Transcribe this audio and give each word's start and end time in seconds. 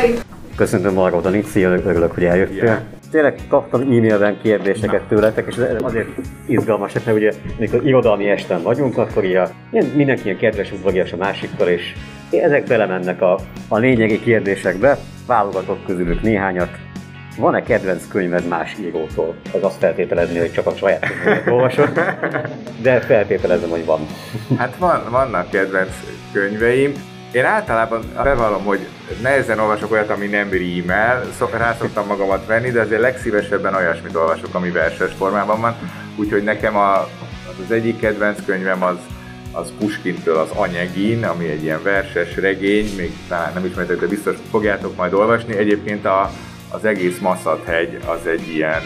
velük. 0.00 0.20
Köszöntöm 0.56 0.94
Margot 0.94 1.26
Anici, 1.26 1.62
örülök, 1.62 2.12
hogy 2.12 2.24
eljöttél. 2.24 2.64
Yeah. 2.64 2.78
Tényleg 3.10 3.40
kaptam 3.48 3.80
e-mailben 3.80 4.38
kérdéseket 4.42 5.02
tőletek, 5.02 5.46
és 5.48 5.56
azért 5.82 6.08
izgalmas, 6.46 6.92
mert 6.92 7.16
ugye 7.16 7.32
amikor 7.58 7.86
irodalmi 7.86 8.28
esten 8.28 8.62
vagyunk, 8.62 8.98
akkor 8.98 9.24
ilyen, 9.24 9.48
mindenki 9.94 10.24
ilyen 10.24 10.36
kedves 10.36 10.72
udvarias 10.72 11.12
a 11.12 11.16
másikkal, 11.16 11.68
és 11.68 11.94
ezek 12.30 12.66
belemennek 12.66 13.22
a, 13.22 13.38
a 13.68 13.78
lényegi 13.78 14.20
kérdésekbe, 14.20 14.98
válogatok 15.26 15.86
közülük 15.86 16.22
néhányat. 16.22 16.70
Van-e 17.38 17.62
kedvenc 17.62 18.08
könyved 18.08 18.48
más 18.48 18.76
írótól? 18.80 19.34
Az 19.52 19.62
azt 19.62 19.78
feltételezni, 19.78 20.38
hogy 20.38 20.52
csak 20.52 20.66
a 20.66 20.74
saját 20.74 21.04
olvasod, 21.48 21.90
de 22.82 23.00
feltételezem, 23.00 23.70
hogy 23.70 23.84
van. 23.84 24.00
Hát 24.56 24.76
van, 24.76 25.02
vannak 25.10 25.50
kedvenc 25.50 25.92
könyveim. 26.32 26.92
Én 27.32 27.44
általában 27.44 28.02
bevallom, 28.22 28.64
hogy 28.64 28.86
nehezen 29.22 29.58
olvasok 29.58 29.92
olyat, 29.92 30.10
ami 30.10 30.26
nem 30.26 30.50
rímel, 30.50 31.24
rá 31.52 31.76
szoktam 31.80 32.06
magamat 32.06 32.46
venni, 32.46 32.70
de 32.70 32.80
azért 32.80 33.00
legszívesebben 33.00 33.74
olyasmit 33.74 34.14
olvasok, 34.14 34.54
ami 34.54 34.70
verses 34.70 35.12
formában 35.18 35.60
van. 35.60 35.74
Úgyhogy 36.16 36.42
nekem 36.42 36.76
a, 36.76 36.92
az 37.64 37.70
egyik 37.70 38.00
kedvenc 38.00 38.44
könyvem 38.44 38.82
az, 38.82 38.96
az 39.52 39.72
Puskintől 39.78 40.36
az 40.36 40.50
Anyegin, 40.50 41.24
ami 41.24 41.48
egy 41.48 41.62
ilyen 41.62 41.82
verses 41.82 42.36
regény, 42.36 42.94
még 42.96 43.12
talán 43.28 43.52
nem 43.54 43.64
ismertek, 43.64 44.00
de 44.00 44.06
biztos 44.06 44.36
fogjátok 44.50 44.96
majd 44.96 45.12
olvasni. 45.12 45.56
Egyébként 45.56 46.04
a, 46.04 46.30
az 46.70 46.84
egész 46.84 47.18
Masszathegy 47.18 47.98
az 48.06 48.26
egy 48.26 48.48
ilyen, 48.48 48.82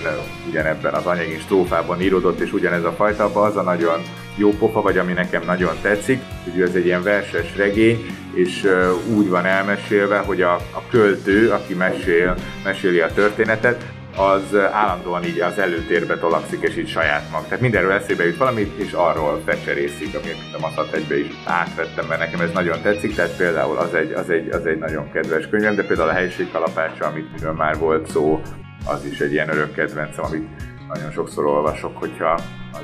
ugyanebben 0.49 0.95
az 0.95 1.07
Anyegin 1.07 1.39
strófában 1.39 2.01
íródott, 2.01 2.41
és 2.41 2.53
ugyanez 2.53 2.85
a 2.85 2.93
fajta, 2.93 3.25
az 3.25 3.57
a 3.57 3.63
nagyon 3.63 4.03
jó 4.37 4.51
pofa, 4.51 4.81
vagy 4.81 4.99
ami 4.99 5.13
nekem 5.13 5.43
nagyon 5.45 5.75
tetszik, 5.83 6.23
hogy 6.45 6.63
ez 6.63 6.75
egy 6.75 6.85
ilyen 6.85 7.03
verses 7.03 7.57
regény, 7.57 8.07
és 8.35 8.69
úgy 9.17 9.29
van 9.29 9.45
elmesélve, 9.45 10.19
hogy 10.19 10.43
a, 10.43 10.53
a 10.55 10.83
költő, 10.91 11.51
aki 11.51 11.75
mesél, 11.75 12.35
meséli 12.65 13.01
a 13.01 13.13
történetet, 13.15 13.85
az 14.17 14.57
állandóan 14.73 15.25
így 15.25 15.41
az 15.41 15.59
előtérbe 15.59 16.19
tolakszik, 16.19 16.63
és 16.63 16.77
így 16.77 16.89
saját 16.89 17.31
mag. 17.31 17.43
Tehát 17.45 17.61
mindenről 17.61 17.93
eszébe 17.93 18.25
jut 18.25 18.37
valamit, 18.37 18.79
és 18.79 18.93
arról 18.93 19.43
fecserészik, 19.45 20.15
amit 20.17 20.55
a 20.55 20.59
Maszat 20.61 20.93
egybe 20.93 21.19
is 21.19 21.27
átvettem, 21.45 22.07
mert 22.07 22.21
nekem 22.21 22.41
ez 22.41 22.53
nagyon 22.53 22.83
tetszik, 22.83 23.15
tehát 23.15 23.37
például 23.37 23.77
az 23.77 23.95
egy, 23.95 24.13
az 24.13 24.31
egy, 24.31 24.49
az 24.49 24.67
egy 24.67 24.79
nagyon 24.79 25.13
kedves 25.13 25.49
könyvem, 25.49 25.75
de 25.75 25.85
például 25.85 26.09
a 26.09 26.13
helység 26.13 26.51
kalapácsa, 26.51 27.07
amit 27.07 27.57
már 27.57 27.79
volt 27.79 28.11
szó, 28.11 28.41
az 28.87 29.05
is 29.05 29.21
egy 29.21 29.33
ilyen 29.33 29.49
örök 29.49 29.75
kedvencem, 29.75 30.25
amit 30.25 30.49
nagyon 30.89 31.11
sokszor 31.11 31.47
olvasok, 31.47 31.97
hogyha 31.99 32.41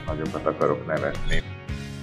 nagyokat 0.06 0.46
akarok 0.46 0.86
nevetni. 0.86 1.42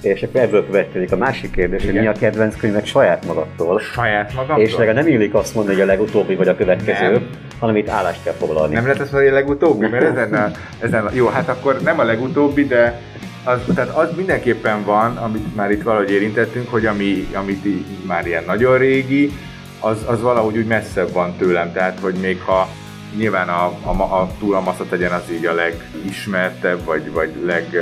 És 0.02 0.24
akkor 0.24 0.42
ebből 0.42 0.66
következik 0.66 1.12
a 1.12 1.18
másik 1.18 1.52
kérdés, 1.52 1.86
hogy 1.86 1.94
mi 1.94 2.08
a 2.08 2.12
kedvenc 2.12 2.56
könyved 2.56 2.86
saját 2.86 3.26
magadtól. 3.26 3.80
Saját 3.80 4.34
magamtól? 4.34 4.64
És 4.64 4.76
legalább 4.76 5.04
nem 5.04 5.14
illik 5.14 5.34
azt 5.34 5.56
mondani, 5.56 5.76
hogy 5.76 5.84
a 5.84 5.88
legutóbbi 5.88 6.36
vagy 6.36 6.48
a 6.48 6.56
következő, 6.56 7.12
nem. 7.12 7.30
hanem 7.60 7.76
itt 7.76 7.90
állást 7.90 8.24
kell 8.24 8.34
foglalni. 8.34 8.74
Nem 8.74 8.84
lehet 8.84 9.00
azt 9.00 9.12
mondani, 9.12 9.32
hogy 9.32 9.42
a 9.42 9.42
legutóbbi, 9.42 9.88
mert 9.88 10.04
ezen 10.04 10.34
a, 10.34 10.52
ezen 10.80 11.06
a, 11.06 11.10
jó, 11.14 11.28
hát 11.28 11.50
akkor 11.50 11.82
nem 11.82 12.00
a 12.00 12.04
legutóbbi, 12.04 12.66
de 12.66 13.02
az, 13.44 13.60
tehát 13.76 13.98
az 13.98 14.16
mindenképpen 14.16 14.84
van, 14.84 15.18
amit 15.18 15.56
már 15.56 15.72
itt 15.72 15.84
valahogy 15.84 16.12
érintettünk, 16.12 16.70
hogy 16.70 16.86
ami, 16.86 17.28
amit 17.34 17.66
már 18.08 18.28
ilyen 18.28 18.44
nagyon 18.46 18.78
régi, 18.78 19.32
az, 19.80 19.98
az 20.06 20.22
valahogy 20.22 20.58
úgy 20.58 20.68
messzebb 20.68 21.12
van 21.12 21.36
tőlem, 21.38 21.74
tehát 21.74 22.00
hogy 22.00 22.14
még 22.14 22.42
ha 22.42 22.70
nyilván 23.18 23.50
a, 23.50 23.66
a, 23.84 24.22
a 24.22 24.32
túl 24.40 24.56
a 24.56 24.76
tegyen 24.90 25.12
az 25.12 25.32
így 25.32 25.46
a 25.46 25.54
legismertebb, 25.54 26.84
vagy, 26.84 27.12
vagy 27.12 27.32
leg, 27.46 27.78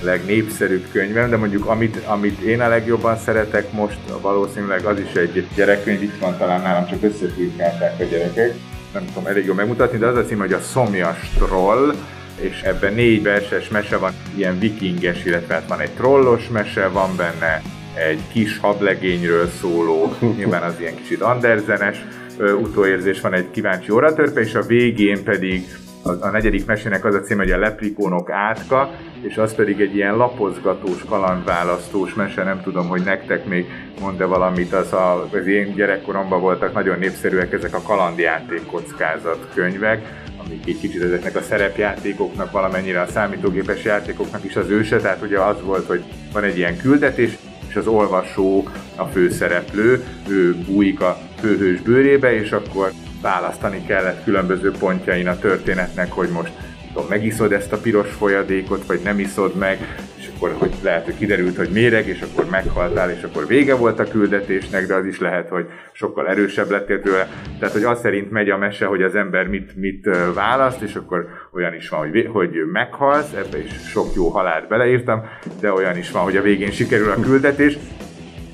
legnépszerűbb 0.00 0.86
könyvem, 0.92 1.30
de 1.30 1.36
mondjuk 1.36 1.66
amit, 1.66 1.96
amit 2.06 2.40
én 2.40 2.60
a 2.60 2.68
legjobban 2.68 3.18
szeretek 3.18 3.72
most, 3.72 3.98
valószínűleg 4.20 4.84
az 4.84 4.98
is 4.98 5.12
egy 5.12 5.46
gyerekkönyv, 5.54 6.02
itt 6.02 6.18
van 6.18 6.36
talán 6.38 6.60
nálam, 6.60 6.86
csak 6.86 7.02
összefirkálták 7.02 8.00
a 8.00 8.04
gyerekek, 8.04 8.54
nem 8.92 9.04
tudom 9.06 9.26
elég 9.26 9.44
jól 9.44 9.54
megmutatni, 9.54 9.98
de 9.98 10.06
az 10.06 10.16
a 10.16 10.24
cím, 10.24 10.38
hogy 10.38 10.52
a 10.52 10.60
Szomjas 10.60 11.30
Troll, 11.34 11.94
és 12.40 12.60
ebben 12.62 12.94
négy 12.94 13.22
verses 13.22 13.68
mese 13.68 13.96
van, 13.96 14.12
ilyen 14.34 14.58
vikinges, 14.58 15.24
illetve 15.24 15.54
hát 15.54 15.68
van 15.68 15.80
egy 15.80 15.90
trollos 15.90 16.48
mese, 16.48 16.88
van 16.88 17.16
benne 17.16 17.62
egy 17.94 18.20
kis 18.32 18.58
hadlegényről 18.58 19.50
szóló, 19.60 20.14
nyilván 20.36 20.62
az 20.62 20.74
ilyen 20.80 20.96
kicsit 20.96 21.20
anderzenes 21.20 22.04
utóérzés, 22.40 23.20
van 23.20 23.34
egy 23.34 23.50
kíváncsi 23.50 23.90
óratörpe, 23.90 24.40
és 24.40 24.54
a 24.54 24.62
végén 24.62 25.24
pedig 25.24 25.64
a, 26.06 26.26
a 26.26 26.30
negyedik 26.30 26.66
mesének 26.66 27.04
az 27.04 27.14
a 27.14 27.20
cím, 27.20 27.36
hogy 27.36 27.50
a 27.50 27.58
leprikónok 27.58 28.30
átka, 28.30 28.90
és 29.20 29.36
az 29.36 29.54
pedig 29.54 29.80
egy 29.80 29.94
ilyen 29.94 30.16
lapozgatós, 30.16 31.04
kalandválasztós 31.08 32.14
mese, 32.14 32.42
nem 32.42 32.62
tudom, 32.62 32.88
hogy 32.88 33.02
nektek 33.02 33.46
még 33.46 33.66
mond-e 34.00 34.24
valamit, 34.24 34.72
az, 34.72 34.92
a, 34.92 35.28
az 35.32 35.46
én 35.46 35.74
gyerekkoromban 35.74 36.40
voltak 36.40 36.72
nagyon 36.72 36.98
népszerűek 36.98 37.52
ezek 37.52 37.74
a 37.74 37.82
kalandjáték 37.82 38.66
kockázat 38.66 39.48
könyvek, 39.54 40.24
amik 40.44 40.66
egy 40.66 40.78
kicsit 40.78 41.02
ezeknek 41.02 41.36
a 41.36 41.42
szerepjátékoknak, 41.42 42.50
valamennyire 42.50 43.00
a 43.00 43.06
számítógépes 43.06 43.84
játékoknak 43.84 44.44
is 44.44 44.56
az 44.56 44.70
őse, 44.70 44.96
tehát 44.96 45.22
ugye 45.22 45.40
az 45.40 45.62
volt, 45.62 45.86
hogy 45.86 46.04
van 46.32 46.42
egy 46.42 46.56
ilyen 46.56 46.76
küldetés, 46.76 47.36
és 47.68 47.76
az 47.76 47.86
olvasó 47.86 48.68
a 48.96 49.04
főszereplő, 49.04 50.04
ő 50.28 50.54
bújik 50.54 51.00
a 51.00 51.18
főhős 51.46 51.80
bőrébe, 51.80 52.34
és 52.34 52.52
akkor 52.52 52.90
választani 53.22 53.84
kellett 53.86 54.24
különböző 54.24 54.70
pontjain 54.70 55.28
a 55.28 55.38
történetnek, 55.38 56.12
hogy 56.12 56.28
most 56.28 56.52
tudom, 56.92 57.08
megiszod 57.08 57.52
ezt 57.52 57.72
a 57.72 57.78
piros 57.78 58.10
folyadékot, 58.10 58.86
vagy 58.86 59.00
nem 59.04 59.18
iszod 59.18 59.56
meg, 59.56 59.78
és 60.18 60.28
akkor 60.34 60.54
hogy 60.58 60.74
lehet, 60.82 61.04
hogy 61.04 61.16
kiderült, 61.16 61.56
hogy 61.56 61.68
méreg, 61.72 62.06
és 62.06 62.20
akkor 62.20 62.50
meghaltál, 62.50 63.10
és 63.10 63.22
akkor 63.22 63.46
vége 63.46 63.74
volt 63.74 63.98
a 63.98 64.04
küldetésnek, 64.04 64.86
de 64.86 64.94
az 64.94 65.04
is 65.04 65.18
lehet, 65.18 65.48
hogy 65.48 65.66
sokkal 65.92 66.28
erősebb 66.28 66.70
lettél 66.70 67.00
tőle. 67.00 67.28
Tehát, 67.58 67.74
hogy 67.74 67.84
az 67.84 68.00
szerint 68.00 68.30
megy 68.30 68.50
a 68.50 68.58
mese, 68.58 68.86
hogy 68.86 69.02
az 69.02 69.14
ember 69.14 69.46
mit, 69.46 69.76
mit 69.76 70.08
választ, 70.34 70.82
és 70.82 70.94
akkor 70.94 71.26
olyan 71.52 71.74
is 71.74 71.88
van, 71.88 72.00
hogy, 72.00 72.28
hogy 72.32 72.50
meghalsz, 72.72 73.32
ebbe 73.32 73.58
is 73.58 73.70
sok 73.90 74.14
jó 74.14 74.28
halált 74.28 74.68
beleírtam, 74.68 75.22
de 75.60 75.72
olyan 75.72 75.96
is 75.96 76.10
van, 76.10 76.22
hogy 76.22 76.36
a 76.36 76.42
végén 76.42 76.70
sikerül 76.70 77.10
a 77.10 77.20
küldetés, 77.20 77.78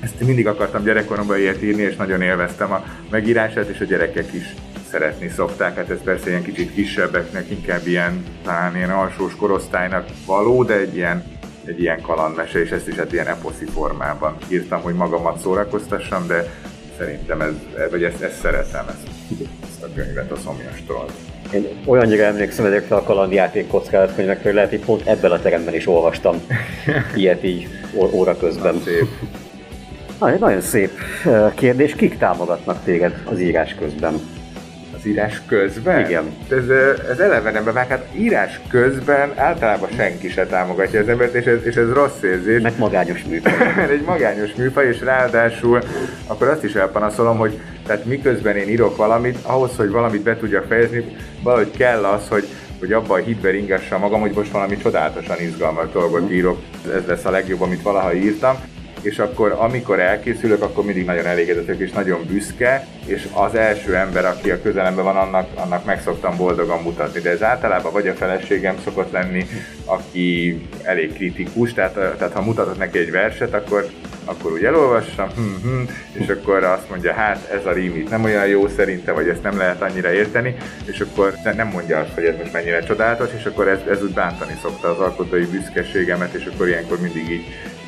ezt 0.03 0.19
mindig 0.19 0.47
akartam 0.47 0.83
gyerekkoromban 0.83 1.37
ilyet 1.37 1.63
írni, 1.63 1.81
és 1.81 1.95
nagyon 1.95 2.21
élveztem 2.21 2.71
a 2.71 2.85
megírását, 3.09 3.67
és 3.67 3.79
a 3.79 3.85
gyerekek 3.85 4.33
is 4.33 4.53
szeretni 4.89 5.29
szokták. 5.29 5.75
Hát 5.75 5.89
ez 5.89 6.03
persze 6.03 6.29
ilyen 6.29 6.43
kicsit 6.43 6.73
kisebbeknek, 6.73 7.49
inkább 7.49 7.87
ilyen, 7.87 8.25
talán 8.43 8.75
ilyen 8.75 8.89
alsós 8.89 9.35
korosztálynak 9.35 10.07
való, 10.25 10.63
de 10.63 10.73
egy 10.73 10.95
ilyen, 10.95 11.23
egy 11.65 11.79
ilyen 11.79 12.01
kalandmese, 12.01 12.61
és 12.61 12.69
ezt 12.69 12.87
is 12.87 12.95
hát 12.95 13.13
ilyen 13.13 13.27
eposzi 13.27 13.65
formában 13.65 14.37
írtam, 14.47 14.81
hogy 14.81 14.93
magamat 14.93 15.39
szórakoztassam, 15.39 16.27
de 16.27 16.53
szerintem 16.97 17.41
ez, 17.41 17.53
vagy 17.91 18.03
ezt, 18.03 18.21
ezt 18.21 18.39
szeretem, 18.39 18.85
ezt, 18.87 19.07
ezt 19.63 19.83
a 19.83 19.87
könyvet, 19.95 20.31
a 20.31 20.35
szomjas 20.35 20.83
troll. 20.85 21.07
Én 21.53 21.67
olyannyira 21.85 22.23
emlékszem 22.23 22.65
ezekre 22.65 22.95
a 22.95 23.03
kalandjáték 23.03 23.67
kockázatkönyvekre, 23.67 24.43
hogy 24.43 24.53
lehet, 24.53 24.69
hogy 24.69 24.85
pont 24.85 25.07
ebben 25.07 25.31
a 25.31 25.39
teremben 25.39 25.73
is 25.73 25.87
olvastam 25.87 26.35
ilyet 27.15 27.43
így 27.43 27.67
óra 27.93 28.37
közben. 28.37 28.73
Na, 28.73 28.81
szép. 28.81 29.07
Na, 30.23 30.37
nagyon 30.39 30.61
szép 30.61 30.91
kérdés. 31.55 31.95
Kik 31.95 32.17
támogatnak 32.17 32.83
téged 32.83 33.21
az 33.25 33.39
írás 33.39 33.75
közben? 33.79 34.13
Az 34.95 35.05
írás 35.05 35.41
közben? 35.47 36.05
Igen. 36.05 36.23
Ez, 36.49 36.69
ez 37.09 37.19
elevenebb, 37.19 37.73
mert 37.73 37.89
hát 37.89 38.07
írás 38.15 38.59
közben 38.69 39.33
általában 39.35 39.89
senki 39.95 40.29
se 40.29 40.45
támogatja 40.45 40.99
az 40.99 41.07
embert, 41.07 41.33
és 41.33 41.45
ez, 41.45 41.65
és 41.65 41.75
ez 41.75 41.91
rossz 41.91 42.21
érzés. 42.21 42.61
Meg 42.61 42.73
magányos 42.77 43.23
műfaj. 43.23 43.51
egy 43.91 44.05
magányos 44.05 44.53
műfaj, 44.55 44.87
és 44.87 44.99
ráadásul 44.99 45.79
akkor 46.27 46.47
azt 46.47 46.63
is 46.63 46.73
elpanaszolom, 46.73 47.37
hogy 47.37 47.59
tehát 47.85 48.05
miközben 48.05 48.55
én 48.55 48.69
írok 48.69 48.97
valamit, 48.97 49.37
ahhoz, 49.41 49.75
hogy 49.75 49.89
valamit 49.89 50.21
be 50.23 50.37
tudjak 50.37 50.65
fejezni, 50.67 51.15
valahogy 51.41 51.71
kell 51.77 52.03
az, 52.05 52.27
hogy 52.27 52.47
hogy 52.79 52.93
abban 52.93 53.19
a 53.19 53.23
hitbe 53.23 53.49
ringassam 53.49 53.99
magam, 53.99 54.21
hogy 54.21 54.33
most 54.35 54.51
valami 54.51 54.77
csodálatosan 54.77 55.39
izgalmas 55.39 55.91
dolgot 55.91 56.31
írok. 56.31 56.61
Ez 56.93 57.05
lesz 57.07 57.25
a 57.25 57.29
legjobb, 57.29 57.61
amit 57.61 57.81
valaha 57.81 58.13
írtam 58.13 58.55
és 59.03 59.19
akkor 59.19 59.55
amikor 59.59 59.99
elkészülök, 59.99 60.61
akkor 60.61 60.85
mindig 60.85 61.05
nagyon 61.05 61.25
elégedett 61.25 61.79
és 61.79 61.91
nagyon 61.91 62.25
büszke, 62.27 62.87
és 63.05 63.27
az 63.33 63.55
első 63.55 63.95
ember, 63.95 64.25
aki 64.25 64.51
a 64.51 64.61
közelemben 64.61 65.03
van, 65.03 65.15
annak, 65.15 65.47
annak 65.55 65.85
meg 65.85 66.01
szoktam 66.01 66.37
boldogan 66.37 66.81
mutatni. 66.81 67.19
De 67.19 67.29
ez 67.29 67.43
általában 67.43 67.91
vagy 67.91 68.07
a 68.07 68.13
feleségem 68.13 68.75
szokott 68.83 69.11
lenni, 69.11 69.45
aki 69.85 70.61
elég 70.81 71.13
kritikus, 71.13 71.73
tehát, 71.73 71.93
tehát 71.93 72.33
ha 72.33 72.41
mutatok 72.41 72.77
neki 72.77 72.97
egy 72.97 73.11
verset, 73.11 73.53
akkor, 73.53 73.89
akkor 74.25 74.51
úgy 74.51 74.63
elolvassam, 74.63 75.29
hm, 75.35 75.69
hm, 75.69 75.83
és 76.13 76.27
akkor 76.27 76.63
azt 76.63 76.89
mondja, 76.89 77.13
hát 77.13 77.49
ez 77.51 77.65
a 77.65 77.71
rím 77.71 77.95
itt 77.95 78.09
nem 78.09 78.23
olyan 78.23 78.47
jó 78.47 78.67
szerinte, 78.67 79.11
vagy 79.11 79.27
ezt 79.27 79.43
nem 79.43 79.57
lehet 79.57 79.81
annyira 79.81 80.13
érteni, 80.13 80.55
és 80.85 80.99
akkor 80.99 81.33
nem 81.55 81.67
mondja 81.67 81.99
azt, 81.99 82.13
hogy 82.13 82.25
ez 82.25 82.35
most 82.37 82.53
mennyire 82.53 82.79
csodálatos, 82.79 83.29
és 83.37 83.45
akkor 83.45 83.67
ez, 83.67 83.79
ez 83.89 84.03
úgy 84.03 84.13
bántani 84.13 84.57
szokta 84.61 84.91
az 84.91 84.99
alkotói 84.99 85.45
büszkeségemet, 85.45 86.33
és 86.33 86.49
akkor 86.53 86.67
ilyenkor 86.67 86.99
mindig 86.99 87.29
így 87.29 87.45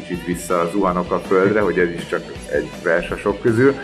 kicsit 0.08 0.26
vissza 0.26 0.70
zuhanok 0.72 1.12
a 1.12 1.20
földre, 1.20 1.60
hogy 1.60 1.80
ez 1.80 1.90
is 1.90 2.08
csak 2.08 2.22
egy 2.52 2.70
vers 2.84 3.10
a 3.10 3.18
sok 3.18 3.42
közül. 3.42 3.76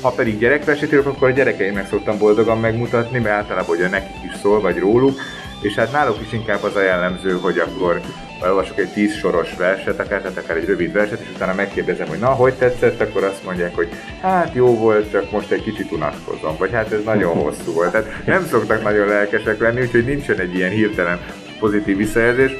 Ha 0.00 0.10
pedig 0.10 0.38
gyerekversét 0.38 0.92
írok, 0.92 1.06
akkor 1.06 1.28
a 1.28 1.32
gyerekeimnek 1.32 1.88
szoktam 1.88 2.18
boldogan 2.18 2.60
megmutatni, 2.60 3.18
mert 3.18 3.34
általában 3.34 3.76
ugye 3.76 3.88
nekik 3.88 4.24
is 4.32 4.40
szól, 4.42 4.60
vagy 4.60 4.78
róluk, 4.78 5.18
és 5.60 5.74
hát 5.74 5.92
náluk 5.92 6.20
is 6.20 6.32
inkább 6.32 6.62
az 6.62 6.76
a 6.76 6.82
jellemző, 6.82 7.38
hogy 7.38 7.58
akkor 7.58 8.00
elolvasok 8.42 8.78
egy 8.78 8.92
tíz 8.92 9.14
soros 9.14 9.54
verset, 9.56 10.00
akár, 10.00 10.20
tehát 10.20 10.36
akár 10.36 10.56
egy 10.56 10.64
rövid 10.64 10.92
verset, 10.92 11.20
és 11.20 11.28
utána 11.34 11.54
megkérdezem, 11.54 12.08
hogy 12.08 12.18
na, 12.18 12.28
hogy 12.28 12.54
tetszett, 12.54 13.00
akkor 13.00 13.24
azt 13.24 13.44
mondják, 13.44 13.74
hogy 13.74 13.88
hát 14.20 14.54
jó 14.54 14.78
volt, 14.78 15.10
csak 15.10 15.30
most 15.30 15.50
egy 15.50 15.62
kicsit 15.62 15.92
unatkozom, 15.92 16.56
vagy 16.58 16.72
hát 16.72 16.92
ez 16.92 17.04
nagyon 17.04 17.34
hosszú 17.34 17.72
volt. 17.72 17.90
Tehát 17.90 18.26
nem 18.26 18.46
szoktak 18.46 18.82
nagyon 18.82 19.06
lelkesek 19.06 19.60
lenni, 19.60 19.80
úgyhogy 19.80 20.04
nincsen 20.04 20.38
egy 20.38 20.54
ilyen 20.54 20.70
hirtelen 20.70 21.20
pozitív 21.58 21.96
visszajelzés. 21.96 22.52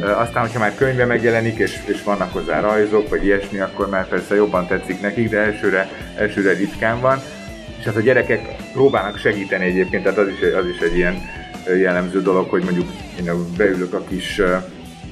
Aztán, 0.00 0.42
hogyha 0.42 0.58
már 0.58 0.74
könyve 0.74 1.04
megjelenik, 1.04 1.58
és, 1.58 1.78
és 1.84 2.02
vannak 2.02 2.32
hozzá 2.32 2.60
rajzok, 2.60 3.08
vagy 3.08 3.24
ilyesmi, 3.24 3.58
akkor 3.58 3.88
már 3.88 4.08
persze 4.08 4.34
jobban 4.34 4.66
tetszik 4.66 5.00
nekik, 5.00 5.30
de 5.30 5.38
elsőre, 5.38 5.88
elsőre 6.16 6.52
ritkán 6.52 7.00
van. 7.00 7.18
És 7.78 7.84
hát 7.84 7.96
a 7.96 8.00
gyerekek 8.00 8.56
próbálnak 8.72 9.18
segíteni 9.18 9.64
egyébként, 9.64 10.02
tehát 10.02 10.18
az 10.18 10.28
is, 10.28 10.40
az 10.40 10.66
is 10.66 10.78
egy 10.78 10.96
ilyen 10.96 11.22
jellemző 11.78 12.22
dolog, 12.22 12.48
hogy 12.48 12.62
mondjuk 12.62 12.88
én 13.18 13.30
beülök 13.56 13.94
a 13.94 14.04
kis 14.08 14.40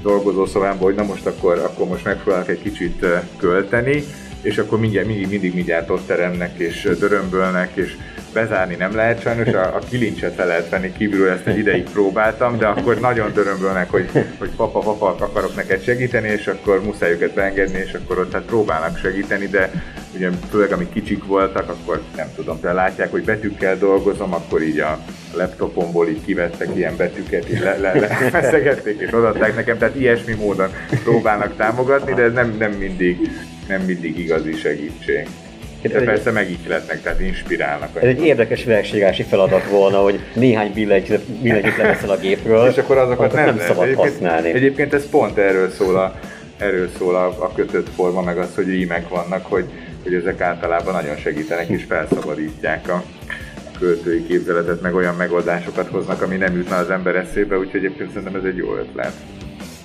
dolgozószobámba, 0.03 0.85
hogy 0.85 0.95
na 0.95 1.03
most 1.03 1.27
akkor, 1.27 1.59
akkor 1.59 1.87
most 1.89 2.05
megpróbálok 2.05 2.49
egy 2.49 2.63
kicsit 2.63 3.07
költeni, 3.37 4.05
és 4.43 4.59
akkor 4.59 4.81
mindjárt, 4.81 5.07
mindig, 5.07 5.29
mindig 5.29 5.55
mindjárt 5.55 5.91
ott 5.91 6.07
teremnek, 6.07 6.59
és 6.59 6.89
dörömbölnek, 6.99 7.71
és 7.75 7.97
bezárni 8.35 8.75
nem 8.75 8.95
lehet 8.95 9.21
sajnos, 9.21 9.49
a, 9.49 9.75
a 9.75 9.79
kilincset 9.89 10.35
fel 10.35 10.47
lehet 10.47 10.69
venni 10.69 10.93
kívülről, 10.93 11.31
ezt 11.31 11.47
egy 11.47 11.59
ideig 11.59 11.83
próbáltam, 11.83 12.59
de 12.59 12.67
akkor 12.67 13.01
nagyon 13.01 13.33
dörömbölnek, 13.33 13.91
hogy, 13.91 14.11
hogy 14.39 14.51
papa, 14.57 14.79
papa, 14.79 15.17
akarok 15.19 15.55
neked 15.55 15.83
segíteni, 15.83 16.29
és 16.29 16.47
akkor 16.47 16.83
muszáj 16.83 17.11
őket 17.11 17.35
beengedni, 17.35 17.79
és 17.79 17.93
akkor 17.93 18.19
ott 18.19 18.33
hát 18.33 18.43
próbálnak 18.43 18.99
segíteni, 18.99 19.47
de 19.47 19.71
ugye 20.15 20.31
főleg 20.51 20.73
amik 20.73 20.93
kicsik 20.93 21.25
voltak, 21.25 21.69
akkor 21.69 22.03
nem 22.17 22.29
tudom, 22.35 22.61
de 22.61 22.73
látják, 22.73 23.11
hogy 23.11 23.25
betűkkel 23.25 23.79
dolgozom, 23.79 24.35
akkor 24.35 24.63
így 24.63 24.79
a 24.79 24.99
laptopomból 25.37 26.09
így 26.09 26.25
kivettek 26.25 26.69
ilyen 26.75 26.97
betűket, 26.97 27.51
így 27.51 27.61
le, 27.61 27.79
le, 27.79 27.93
le 27.95 28.81
és 28.99 29.13
odaadták 29.13 29.55
nekem, 29.55 29.79
tehát 29.79 29.97
ilyesmi 29.97 30.35
módon 30.35 30.69
próbálnak 31.03 31.57
támogatni, 31.57 32.15
de 32.15 32.23
ez 32.23 32.33
nem, 32.33 32.57
nem 32.59 32.73
mindig, 32.73 33.31
nem 33.69 33.81
mindig 33.81 34.19
igazi 34.19 34.53
segítség. 34.53 35.29
De 35.93 36.05
persze 36.05 36.31
megihletnek, 36.31 37.03
tehát 37.03 37.21
inspirálnak. 37.21 37.89
Ez 37.95 38.09
egy 38.09 38.25
érdekes 38.25 38.65
világségási 38.65 39.23
feladat 39.23 39.69
volna, 39.71 39.99
hogy 39.99 40.21
néhány 40.35 40.73
billentyűt, 40.73 41.23
billentyűt 41.43 41.77
leveszel 41.77 42.11
a 42.11 42.17
gépről, 42.17 42.69
és 42.69 42.77
akkor 42.77 42.97
azokat 42.97 43.33
nem, 43.33 43.45
nem 43.45 43.59
szabad 43.59 43.85
egyébként, 43.85 44.09
használni. 44.09 44.53
Egyébként 44.53 44.95
ez 44.95 45.09
pont 45.09 45.39
erről 45.39 45.71
szól 45.71 45.97
a, 45.97 46.19
erről 46.59 46.89
szól 46.99 47.15
a, 47.15 47.27
a 47.27 47.53
kötött 47.55 47.89
forma, 47.95 48.23
meg 48.23 48.39
az, 48.39 48.55
hogy 48.55 48.67
rímek 48.67 49.09
vannak, 49.09 49.47
hogy, 49.47 49.65
hogy 50.03 50.15
ezek 50.15 50.41
általában 50.41 50.93
nagyon 50.95 51.17
segítenek 51.17 51.69
és 51.69 51.85
felszabadítják 51.89 52.89
a, 52.89 53.05
költői 53.79 54.27
képzeletet, 54.27 54.81
meg 54.81 54.95
olyan 54.95 55.15
megoldásokat 55.15 55.89
hoznak, 55.89 56.23
ami 56.23 56.37
nem 56.37 56.57
jutna 56.57 56.77
az 56.77 56.91
ember 56.91 57.17
eszébe, 57.17 57.59
úgyhogy 57.59 57.85
egyébként 57.85 58.09
szerintem 58.09 58.35
ez 58.35 58.45
egy 58.45 58.57
jó 58.57 58.75
ötlet. 58.75 59.13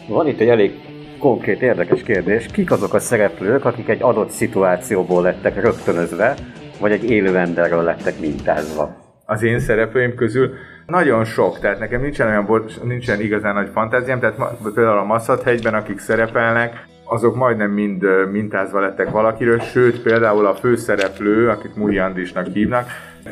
Van 0.07 0.27
itt 0.27 0.39
egy 0.39 0.47
elég 0.47 0.71
konkrét, 1.19 1.61
érdekes 1.61 2.03
kérdés. 2.03 2.45
Kik 2.45 2.71
azok 2.71 2.93
a 2.93 2.99
szereplők, 2.99 3.65
akik 3.65 3.89
egy 3.89 4.01
adott 4.01 4.29
szituációból 4.29 5.21
lettek 5.21 5.61
rögtönözve, 5.61 6.33
vagy 6.79 6.91
egy 6.91 7.09
élő 7.09 7.37
emberről 7.37 7.83
lettek 7.83 8.19
mintázva? 8.19 8.95
Az 9.25 9.43
én 9.43 9.59
szereplőim 9.59 10.15
közül 10.15 10.53
nagyon 10.85 11.25
sok, 11.25 11.59
tehát 11.59 11.79
nekem 11.79 12.01
nincsen 12.01 12.27
olyan, 12.27 12.65
nincsen 12.83 13.21
igazán 13.21 13.53
nagy 13.53 13.69
fantáziám, 13.73 14.19
tehát 14.19 14.37
például 14.75 14.97
a 14.97 15.03
Masszathegyben, 15.03 15.73
akik 15.73 15.99
szerepelnek, 15.99 16.85
azok 17.03 17.35
majdnem 17.35 17.71
mind 17.71 18.05
mintázva 18.31 18.79
lettek 18.79 19.09
valakiről, 19.09 19.59
sőt 19.59 20.01
például 20.01 20.45
a 20.45 20.55
főszereplő, 20.55 21.49
akit 21.49 21.75
Múli 21.75 21.97
Andisnak 21.97 22.47
hívnak, 22.47 22.87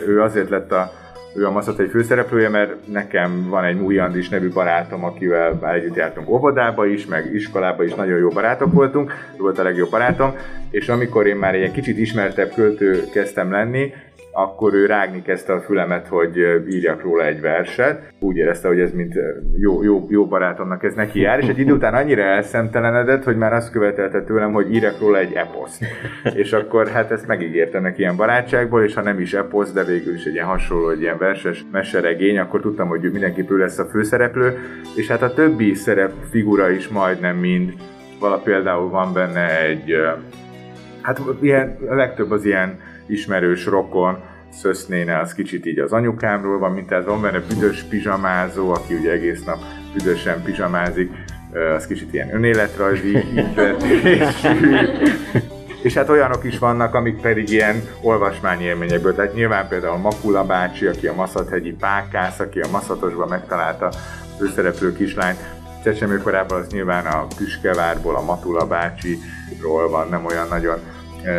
ő 0.07 0.21
azért 0.21 0.49
lett 0.49 0.71
a 0.71 0.91
ő 1.37 1.45
a 1.45 1.51
Maszat 1.51 1.79
egy 1.79 1.89
főszereplője, 1.89 2.49
mert 2.49 2.87
nekem 2.87 3.49
van 3.49 3.63
egy 3.63 3.75
Múli 3.75 3.97
Andis 3.97 4.29
nevű 4.29 4.49
barátom, 4.49 5.03
akivel 5.03 5.57
már 5.61 5.75
együtt 5.75 5.95
jártunk 5.95 6.29
óvodába 6.29 6.85
is, 6.85 7.05
meg 7.05 7.33
iskolába 7.33 7.83
is, 7.83 7.93
nagyon 7.93 8.17
jó 8.17 8.29
barátok 8.29 8.73
voltunk, 8.73 9.11
ő 9.33 9.37
volt 9.37 9.59
a 9.59 9.63
legjobb 9.63 9.89
barátom, 9.89 10.35
és 10.69 10.89
amikor 10.89 11.27
én 11.27 11.35
már 11.35 11.55
egy 11.55 11.71
kicsit 11.71 11.97
ismertebb 11.97 12.53
költő 12.53 13.03
kezdtem 13.13 13.51
lenni, 13.51 13.93
akkor 14.39 14.73
ő 14.73 14.85
rágni 14.85 15.21
kezdte 15.21 15.53
a 15.53 15.59
fülemet, 15.59 16.07
hogy 16.07 16.37
írjak 16.69 17.01
róla 17.01 17.25
egy 17.25 17.41
verset. 17.41 18.13
Úgy 18.19 18.35
érezte, 18.35 18.67
hogy 18.67 18.79
ez 18.79 18.91
mint 18.91 19.13
jó, 19.59 19.83
jó, 19.83 20.05
jó 20.09 20.27
barátomnak 20.27 20.83
ez 20.83 20.93
neki 20.93 21.19
jár, 21.19 21.39
és 21.39 21.47
egy 21.47 21.59
idő 21.59 21.73
után 21.73 21.93
annyira 21.93 22.21
elszemtelenedett, 22.21 23.23
hogy 23.23 23.37
már 23.37 23.53
azt 23.53 23.71
követelte 23.71 24.23
tőlem, 24.23 24.51
hogy 24.51 24.73
írjak 24.73 24.99
róla 24.99 25.17
egy 25.17 25.33
eposzt. 25.33 25.85
és 26.35 26.53
akkor 26.53 26.87
hát 26.87 27.11
ezt 27.11 27.27
megígértem 27.27 27.81
neki 27.81 27.99
ilyen 27.99 28.15
barátságból, 28.15 28.83
és 28.83 28.93
ha 28.93 29.01
nem 29.01 29.19
is 29.19 29.33
eposz, 29.33 29.73
de 29.73 29.83
végül 29.83 30.13
is 30.13 30.25
egy 30.25 30.33
ilyen 30.33 30.45
hasonló, 30.45 30.89
egy 30.89 31.01
ilyen 31.01 31.17
verses 31.17 31.65
meseregény, 31.71 32.39
akkor 32.39 32.61
tudtam, 32.61 32.87
hogy 32.87 33.11
mindenképp 33.11 33.49
ő 33.49 33.57
lesz 33.57 33.79
a 33.79 33.85
főszereplő, 33.85 34.57
és 34.95 35.07
hát 35.07 35.21
a 35.21 35.33
többi 35.33 35.73
szerep 35.73 36.11
figura 36.29 36.69
is 36.69 36.87
majdnem 36.87 37.37
mind. 37.37 37.73
Vala 38.19 38.37
például 38.37 38.89
van 38.89 39.13
benne 39.13 39.61
egy, 39.61 39.93
hát 41.01 41.21
ilyen, 41.41 41.77
a 41.89 41.95
legtöbb 41.95 42.31
az 42.31 42.45
ilyen 42.45 42.86
ismerős 43.07 43.65
rokon, 43.65 44.17
Szösznéne 44.49 45.19
az 45.19 45.33
kicsit 45.33 45.65
így 45.65 45.79
az 45.79 45.91
anyukámról 45.91 46.59
van, 46.59 46.71
mint 46.71 46.91
ez 46.91 47.05
van 47.05 47.21
benne 47.21 47.39
büdös 47.39 47.81
pizsamázó, 47.81 48.69
aki 48.69 48.93
ugye 48.93 49.11
egész 49.11 49.43
nap 49.43 49.57
büdösen 49.93 50.43
pizsamázik, 50.43 51.11
az 51.75 51.87
kicsit 51.87 52.13
ilyen 52.13 52.35
önéletrajzi 52.35 53.23
és 55.81 55.93
hát 55.93 56.09
olyanok 56.09 56.43
is 56.43 56.57
vannak, 56.59 56.93
amik 56.93 57.21
pedig 57.21 57.49
ilyen 57.49 57.81
olvasmányélményekből. 58.01 59.15
Tehát 59.15 59.33
nyilván 59.33 59.67
például 59.67 59.97
Makula 59.97 60.45
bácsi, 60.45 60.85
aki 60.85 61.07
a 61.07 61.13
Maszathegyi 61.13 61.71
pákász, 61.71 62.39
aki 62.39 62.59
a 62.59 62.69
Maszatosban 62.71 63.27
megtalálta 63.27 63.91
főszereplő 64.37 64.93
kislányt, 64.93 65.37
Csecsemőkorában 65.83 66.59
az 66.59 66.67
nyilván 66.67 67.05
a 67.05 67.27
Püskevárból, 67.37 68.15
a 68.15 68.23
Matula 68.23 68.67
bácsiról 68.67 69.89
van, 69.89 70.09
nem 70.09 70.25
olyan 70.25 70.47
nagyon 70.47 70.77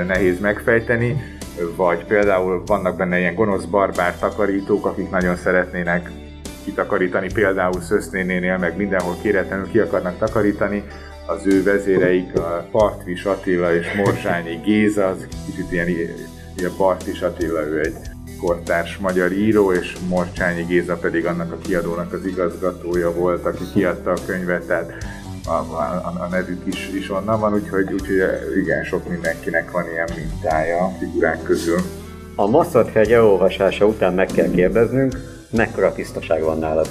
nehéz 0.06 0.40
megfejteni 0.40 1.37
vagy. 1.76 2.04
Például 2.04 2.62
vannak 2.66 2.96
benne 2.96 3.18
ilyen 3.18 3.34
gonosz 3.34 3.64
barbár 3.64 4.18
takarítók, 4.18 4.86
akik 4.86 5.10
nagyon 5.10 5.36
szeretnének 5.36 6.10
kitakarítani, 6.64 7.32
például 7.32 7.80
Szösznénénél, 7.80 8.58
meg 8.58 8.76
mindenhol 8.76 9.16
kéretlenül 9.22 9.70
ki 9.70 9.78
akarnak 9.78 10.18
takarítani, 10.18 10.84
az 11.26 11.46
ő 11.46 11.62
vezéreik, 11.62 12.38
a 12.38 12.66
Partvis 12.70 13.24
Attila 13.24 13.74
és 13.74 13.86
Morzsányi 13.96 14.60
Géza, 14.64 15.06
az 15.06 15.26
kicsit 15.46 15.72
ilyen, 15.72 15.88
ilyen 15.88 16.72
Partvis 16.76 17.20
Attila, 17.20 17.60
ő 17.60 17.80
egy 17.80 17.96
kortárs 18.40 18.96
magyar 18.96 19.32
író, 19.32 19.72
és 19.72 19.96
Morcsányi 20.08 20.62
Géza 20.62 20.96
pedig 20.96 21.26
annak 21.26 21.52
a 21.52 21.56
kiadónak 21.56 22.12
az 22.12 22.26
igazgatója 22.26 23.12
volt, 23.12 23.46
aki 23.46 23.64
kiadta 23.74 24.10
a 24.10 24.16
könyvet, 24.26 24.66
tehát 24.66 24.92
a, 25.48 25.52
a, 25.52 26.12
a 26.18 26.26
nevük 26.30 26.66
is, 26.66 26.88
is 26.88 27.10
onnan 27.10 27.40
van, 27.40 27.54
úgyhogy, 27.54 27.92
úgyhogy 27.92 28.22
igen, 28.56 28.84
sok 28.84 29.08
mindenkinek 29.08 29.70
van 29.70 29.84
ilyen 29.92 30.08
mintája 30.16 30.84
a 30.84 30.92
figurák 30.98 31.42
közül. 31.42 31.78
A 32.34 32.46
Masszadhegy 32.46 33.12
elolvasása 33.12 33.86
után 33.86 34.14
meg 34.14 34.26
kell 34.26 34.50
kérdeznünk, 34.50 35.14
mekkora 35.50 35.92
tisztaság 35.92 36.42
van 36.42 36.58
nálad? 36.58 36.88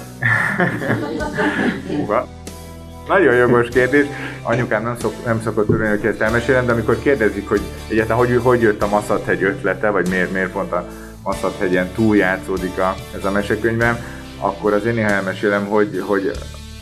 Nagyon 3.08 3.34
jogos 3.34 3.68
kérdés. 3.68 4.06
Anyukám 4.42 4.82
nem, 4.82 4.96
szok, 4.98 5.24
nem 5.24 5.40
szokott 5.42 5.66
tudni, 5.66 5.86
hogy 5.86 6.06
ezt 6.06 6.20
elmesélem, 6.20 6.66
de 6.66 6.72
amikor 6.72 6.98
kérdezik, 6.98 7.48
hogy 7.48 7.60
egyáltalán 7.88 8.18
hogy, 8.18 8.40
hogy 8.42 8.60
jött 8.60 8.82
a 8.82 8.88
Masszadhegy 8.88 9.42
ötlete, 9.42 9.90
vagy 9.90 10.08
miért, 10.08 10.32
miért 10.32 10.50
pont 10.50 10.72
a 10.72 10.88
Masszadhegyen 11.22 11.88
túljátszódik 11.94 12.78
a, 12.78 12.94
ez 13.16 13.24
a 13.24 13.30
mesekönyvem, 13.30 13.98
akkor 14.38 14.72
az 14.72 14.84
én 14.84 14.94
néha 14.94 15.10
elmesélem, 15.10 15.66
hogy, 15.66 16.02
hogy 16.06 16.30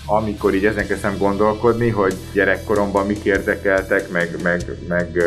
amikor 0.06 0.54
így 0.54 0.66
ezen 0.66 0.86
kezdtem 0.86 1.18
gondolkodni, 1.18 1.88
hogy 1.88 2.14
gyerekkoromban 2.32 3.06
mik 3.06 3.24
érdekeltek, 3.24 4.10
meg, 4.10 4.30
meg, 4.42 4.62
meg 4.88 5.22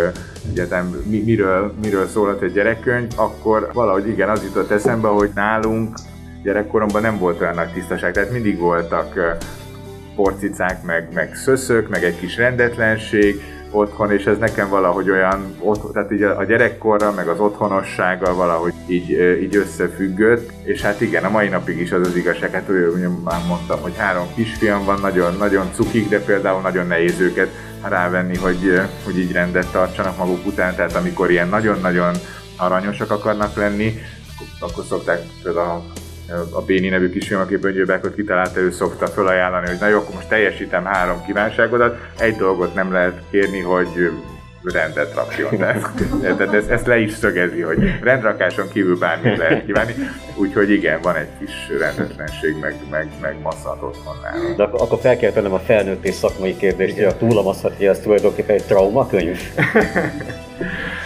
egyetem 0.50 1.04
mi, 1.06 1.18
miről, 1.18 1.74
miről 1.82 2.08
szólhat 2.08 2.42
egy 2.42 2.54
gyerekkönyv, 2.54 3.12
akkor 3.16 3.70
valahogy 3.74 4.08
igen, 4.08 4.30
az 4.30 4.44
jutott 4.44 4.72
eszembe, 4.72 5.08
hogy 5.08 5.30
nálunk 5.36 5.98
gyerekkoromban 6.44 7.02
nem 7.02 7.18
volt 7.18 7.42
olyan 7.42 7.56
nagy 7.56 7.74
tisztaság, 7.74 8.14
tehát 8.14 8.32
mindig 8.32 8.60
voltak 8.60 9.38
porcicák, 10.16 10.84
meg, 10.84 11.10
meg 11.14 11.36
szöszök, 11.36 11.90
meg 11.90 12.04
egy 12.04 12.20
kis 12.20 12.38
rendetlenség, 12.38 13.42
otthon, 13.72 14.12
és 14.12 14.26
ez 14.26 14.38
nekem 14.38 14.70
valahogy 14.70 15.10
olyan, 15.10 15.56
tehát 15.94 16.12
így 16.12 16.22
a 16.22 16.44
gyerekkorra, 16.44 17.12
meg 17.12 17.28
az 17.28 17.40
otthonossággal 17.40 18.34
valahogy 18.34 18.74
így, 18.88 19.10
így 19.42 19.56
összefüggött, 19.56 20.52
és 20.64 20.82
hát 20.82 21.02
igen, 21.02 21.24
a 21.24 21.30
mai 21.30 21.48
napig 21.48 21.80
is 21.80 21.92
az 21.92 22.08
az 22.08 22.16
igazság, 22.16 22.52
hát 22.52 22.68
már 23.24 23.42
mondtam, 23.48 23.82
hogy 23.82 23.98
három 23.98 24.28
kisfiam 24.36 24.86
van, 24.86 25.00
nagyon, 25.02 25.36
nagyon 25.38 25.66
cukik, 25.74 26.10
de 26.10 26.24
például 26.24 26.62
nagyon 26.62 26.88
nehéz 26.88 27.20
őket 27.20 27.50
rávenni, 27.88 28.38
hogy, 28.38 28.82
hogy 29.04 29.18
így 29.18 29.32
rendet 29.32 29.72
tartsanak 29.72 30.18
maguk 30.18 30.46
után, 30.46 30.76
tehát 30.76 30.96
amikor 30.96 31.32
ilyen 31.32 31.50
nagyon-nagyon 31.50 32.16
aranyosak 32.58 33.12
akarnak 33.12 33.56
lenni, 33.56 33.94
akkor 34.60 34.84
szokták 34.84 35.22
például 35.44 35.84
a 36.52 36.62
Béni 36.62 36.90
nevű 36.90 37.10
kisfilm, 37.10 37.40
aki 37.40 37.58
Böngyőbákot 37.58 38.16
kitalálta, 38.16 38.60
ő 38.60 38.72
szokta 38.72 39.08
felajánlani, 39.08 39.68
hogy 39.68 39.80
na 39.80 39.88
jó, 39.88 39.98
akkor 39.98 40.16
most 40.16 40.28
teljesítem 40.28 40.86
három 40.86 41.26
kívánságodat. 41.26 41.98
Egy 42.18 42.36
dolgot 42.36 42.74
nem 42.74 42.92
lehet 42.92 43.22
kérni, 43.32 43.60
hogy 43.60 44.12
rendet 44.64 45.16
rakjon. 45.16 45.58
Tehát, 45.58 45.92
tehát 46.38 46.54
ezt, 46.54 46.70
ezt, 46.70 46.86
le 46.86 47.00
is 47.00 47.14
szögezi, 47.14 47.62
hogy 47.62 48.00
rendrakáson 48.02 48.68
kívül 48.74 48.98
bármit 48.98 49.38
lehet 49.38 49.66
kívánni. 49.66 49.94
Úgyhogy 50.36 50.72
igen, 50.72 51.02
van 51.02 51.16
egy 51.16 51.30
kis 51.40 51.52
rendetlenség, 51.80 52.56
meg, 52.62 52.76
meg, 52.90 53.08
meg 53.22 53.36
masszat 53.42 53.82
otthon 53.82 54.18
nálam. 54.22 54.56
De 54.56 54.64
akkor, 54.64 54.82
akkor 54.82 55.00
fel 55.00 55.18
kell 55.18 55.32
tennem 55.32 55.54
a 55.54 55.60
felnőtt 55.60 56.06
és 56.06 56.14
szakmai 56.14 56.58
kérdést, 56.58 56.96
hogy 56.96 57.04
a 57.04 57.18
túlamaszhat, 57.18 57.76
hogy 57.78 57.86
ez 57.86 58.00
tulajdonképpen 58.00 58.56
egy 58.56 58.64
traumakönyv? 58.64 59.40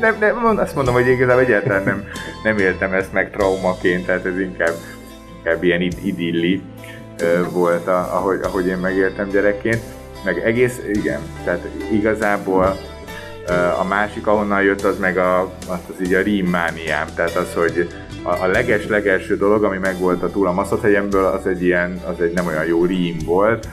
nem, 0.00 0.16
nem, 0.20 0.58
azt 0.58 0.74
mondom, 0.74 0.94
hogy 0.94 1.08
igazából 1.08 1.42
egyáltalán 1.42 1.84
nem, 1.84 2.04
nem 2.42 2.58
éltem 2.58 2.92
ezt 2.92 3.12
meg 3.12 3.30
traumaként, 3.30 4.06
tehát 4.06 4.24
ez 4.24 4.38
inkább, 4.38 4.74
inkább 5.36 5.62
ilyen 5.62 5.80
idilli 5.80 6.62
volt, 7.50 7.86
ahogy, 7.88 8.40
ahogy 8.42 8.66
én 8.66 8.76
megéltem 8.76 9.28
gyerekként. 9.28 9.80
Meg 10.24 10.38
egész, 10.38 10.80
igen, 10.92 11.20
tehát 11.44 11.68
igazából 11.92 12.76
a 13.78 13.84
másik, 13.84 14.26
ahonnan 14.26 14.62
jött, 14.62 14.82
az 14.82 14.98
meg 14.98 15.18
a, 15.18 15.40
az, 15.42 15.78
az 15.88 16.06
így 16.06 16.14
a 16.14 16.22
rímmániám, 16.22 17.06
tehát 17.14 17.36
az, 17.36 17.54
hogy 17.54 17.88
a, 18.22 18.42
a 18.42 18.46
leges-legelső 18.46 19.36
dolog, 19.36 19.64
ami 19.64 19.78
megvolt 19.78 20.22
a 20.22 20.30
túl 20.30 20.46
a 20.46 20.52
Maszat-hegyemből, 20.52 21.24
az 21.24 21.46
egy 21.46 21.62
ilyen, 21.62 22.00
az 22.06 22.20
egy 22.20 22.32
nem 22.32 22.46
olyan 22.46 22.64
jó 22.64 22.84
rím 22.84 23.16
volt, 23.24 23.68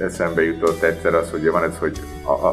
eszembe 0.00 0.44
jutott 0.44 0.82
egyszer 0.82 1.14
az, 1.14 1.30
hogy 1.30 1.50
van 1.50 1.62
ez, 1.62 1.78
hogy 1.78 2.00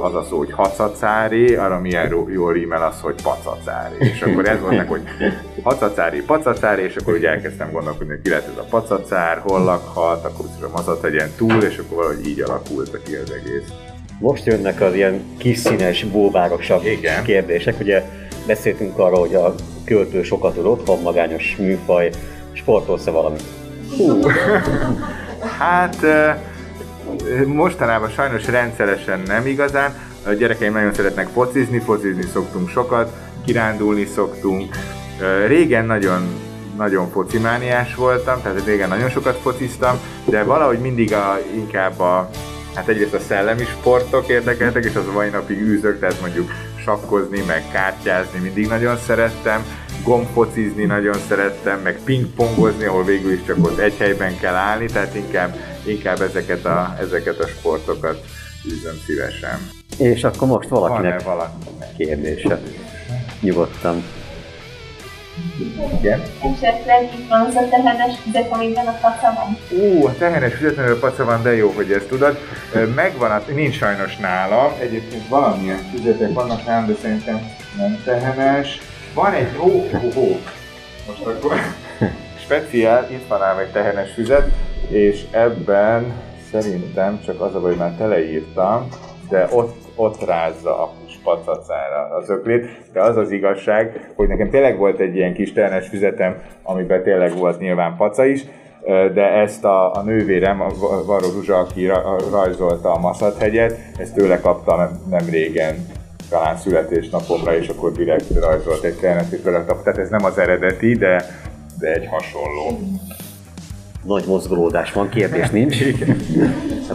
az 0.01 0.15
a 0.15 0.25
szó, 0.29 0.38
hogy 0.38 0.51
hacacári, 0.51 1.55
arra 1.55 1.79
milyen 1.79 2.13
jól 2.29 2.53
rímel 2.53 2.84
az, 2.84 3.01
hogy 3.01 3.15
pacacári. 3.24 3.96
És 4.00 4.22
akkor 4.22 4.48
ez 4.48 4.60
volt 4.60 4.88
hogy 4.88 5.01
hacacári, 5.63 6.22
pacacári, 6.22 6.84
és 6.84 6.96
akkor 6.96 7.13
ugye 7.13 7.29
elkezdtem 7.29 7.72
gondolkodni, 7.72 8.13
hogy 8.13 8.22
ki 8.22 8.29
lehet 8.29 8.48
ez 8.48 8.58
a 8.58 8.65
pacacár, 8.70 9.38
hol 9.38 9.63
lakhat, 9.63 10.25
akkor 10.25 10.46
a 10.62 10.70
mazat 10.74 11.01
legyen 11.01 11.29
túl, 11.38 11.63
és 11.63 11.77
akkor 11.77 11.98
valahogy 11.98 12.27
így 12.27 12.39
alakult 12.39 13.01
ki 13.03 13.15
az 13.15 13.32
egész. 13.32 13.67
Most 14.20 14.46
jönnek 14.46 14.82
az 14.82 14.94
ilyen 14.94 15.22
kis 15.38 15.58
színes, 15.58 16.03
bóvárosabb 16.03 16.86
Igen. 16.86 17.24
kérdések. 17.24 17.79
Ugye 17.79 18.03
beszéltünk 18.48 18.98
arról, 18.98 19.20
hogy 19.20 19.36
a 19.36 19.55
költő 19.86 20.24
sokat 20.24 20.53
tudott, 20.53 20.86
van 20.86 21.01
magányos 21.01 21.55
műfaj, 21.60 22.10
sportolsz-e 22.51 23.12
valamit? 23.12 23.44
Hú. 23.98 24.20
hát 25.60 25.98
mostanában 27.46 28.10
sajnos 28.10 28.46
rendszeresen 28.46 29.22
nem 29.25 29.46
igazán. 29.46 29.94
A 30.25 30.29
gyerekeim 30.32 30.74
nagyon 30.74 30.94
szeretnek 30.94 31.27
focizni, 31.27 31.79
focizni 31.79 32.24
szoktunk 32.34 32.70
sokat, 32.70 33.12
kirándulni 33.46 34.05
szoktunk. 34.05 34.75
Régen 35.48 35.86
nagyon 35.86 36.44
nagyon 36.77 37.12
focimániás 37.12 37.96
voltam, 37.96 38.41
tehát 38.41 38.65
régen 38.65 38.89
nagyon 38.89 39.10
sokat 39.10 39.38
fociztam, 39.41 40.00
de 40.25 40.44
valahogy 40.44 40.79
mindig 40.79 41.13
a, 41.13 41.39
inkább 41.55 42.00
a, 42.00 42.29
hát 42.75 42.88
egyrészt 42.88 43.13
a 43.13 43.20
szellemi 43.20 43.63
sportok 43.63 44.27
érdekeltek, 44.27 44.86
és 44.86 44.96
az 44.96 45.08
a 45.08 45.12
mai 45.12 45.29
napig 45.29 45.62
űzök, 45.62 46.00
tehát 46.00 46.22
mondjuk 46.22 46.51
sakkozni, 46.84 47.44
meg 47.48 47.63
kártyázni 47.72 48.39
mindig 48.39 48.67
nagyon 48.67 48.98
szerettem, 48.98 49.63
gombfocizni 50.03 50.86
nagyon 50.86 51.17
szerettem, 51.27 51.79
meg 51.84 52.00
pingpongozni, 52.03 52.86
ahol 52.86 53.03
végül 53.03 53.32
is 53.32 53.44
csak 53.46 53.58
ott 53.65 53.77
egy 53.77 53.98
helyben 53.98 54.39
kell 54.39 54.53
állni, 54.53 54.86
tehát 54.86 55.15
inkább, 55.15 55.55
inkább 55.88 56.22
ezeket, 56.22 56.65
a, 56.65 56.96
ezeket 57.00 57.39
a 57.39 57.48
sportokat 57.48 58.25
űzöm 58.68 59.01
szívesen. 59.06 59.70
És 59.98 60.24
akkor 60.24 60.48
most 60.48 60.70
valakinek 60.70 61.24
valaki? 61.24 61.54
kérdése. 61.98 62.60
Nyugodtan. 63.42 64.04
Igen. 66.00 66.22
Esetleg 66.42 67.04
itt 67.04 67.27
van 67.30 67.39
az 67.39 67.56
a 67.56 67.68
tehenes 67.70 68.15
füzet, 68.24 68.51
amiben 68.51 68.88
a 68.88 68.98
paca 69.01 69.34
van. 69.36 69.58
Ú, 69.80 70.06
a 70.06 70.13
tehenes 70.18 70.54
füzet, 70.54 70.77
amiben 70.77 70.96
a 70.96 71.00
paca 71.00 71.25
van, 71.25 71.44
de 71.44 71.56
jó, 71.56 71.72
hogy 71.75 71.92
ezt 71.92 72.08
tudod. 72.08 72.38
Megvan, 72.96 73.32
a, 73.32 73.42
nincs 73.54 73.75
sajnos 73.75 74.18
nálam. 74.18 74.72
Egyébként 74.80 75.27
valamilyen 75.27 75.80
füzetek 75.94 76.34
vannak 76.34 76.65
nálam, 76.65 76.88
de 76.88 76.94
szerintem 77.01 77.51
nem 77.77 78.01
tehenes. 78.06 78.80
Van 79.13 79.34
egy, 79.34 79.58
ó, 79.58 79.68
ó, 80.04 80.20
ó. 80.20 80.39
Most 81.08 81.22
akkor 81.25 81.56
speciál, 82.44 83.08
itt 83.12 83.27
van 83.27 83.42
ám 83.42 83.58
egy 83.58 83.72
tehenes 83.72 84.13
füzet, 84.13 84.51
és 84.89 85.25
ebben 85.32 86.13
szerintem 86.51 87.20
csak 87.25 87.41
az 87.41 87.55
a 87.55 87.60
baj, 87.60 87.75
már 87.75 87.96
teleírtam, 87.98 88.88
de 89.29 89.48
ott, 89.51 89.75
ott 89.96 90.25
rázza 90.25 90.84
a 90.84 90.94
pacacára 91.24 92.15
az 92.15 92.29
öklét, 92.29 92.65
de 92.94 93.01
az 93.01 93.17
az 93.17 93.32
igazság, 93.32 94.12
hogy 94.15 94.27
nekem 94.27 94.50
tényleg 94.50 94.77
volt 94.77 95.00
egy 95.00 95.15
ilyen 95.15 95.34
kis 95.34 95.53
tehenes 95.53 95.88
füzetem, 95.88 96.41
amiben 96.63 97.03
tényleg 97.03 97.38
volt 97.38 97.60
nyilván 97.60 97.96
paca 97.98 98.25
is, 98.25 98.44
de 99.13 99.32
ezt 99.32 99.65
a, 99.65 99.94
a 99.94 100.01
nővérem, 100.01 100.62
a 100.62 100.67
Varó 101.05 101.32
Zsuzsa, 101.32 101.58
aki 101.58 101.88
rajzolta 102.32 102.91
a 102.91 103.00
Maszathegyet, 103.00 103.77
ezt 103.98 104.13
tőle 104.13 104.39
kaptam 104.39 104.77
nem, 104.77 104.89
nem 105.10 105.29
régen 105.29 105.75
talán 106.29 106.58
születésnapomra, 106.58 107.58
és 107.58 107.67
akkor 107.67 107.91
direkt 107.91 108.39
rajzolt 108.39 108.84
egy 108.84 109.00
tehenet, 109.00 109.32
és 109.32 109.41
vele 109.44 109.63
Tehát 109.63 109.98
ez 109.98 110.10
nem 110.10 110.25
az 110.25 110.38
eredeti, 110.38 110.96
de, 110.96 111.25
de 111.79 111.91
egy 111.94 112.08
hasonló. 112.08 112.79
Nagy 114.05 114.24
mozgolódás 114.27 114.91
van, 114.91 115.09
kérdés 115.09 115.50
nincs. 115.50 115.77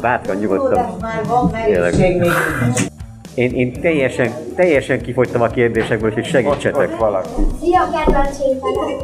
Bátran 0.01 0.37
nyugodtan. 0.37 0.97
már 1.01 1.25
van, 1.27 1.51
én, 3.35 3.55
én 3.55 3.81
teljesen, 3.81 4.33
teljesen 4.57 5.01
kifogytam 5.01 5.43
a 5.43 5.47
kérdésekből, 5.47 6.13
hogy 6.13 6.25
segítsetek. 6.25 6.81
Ott, 6.81 6.93
ott 6.93 6.99
valaki. 6.99 7.29
Mi 7.61 7.75
a 7.77 7.89
kedvenc 7.93 8.39
ételem? 8.39 8.97